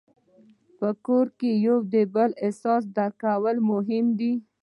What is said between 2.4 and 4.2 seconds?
احساس درک کول مهم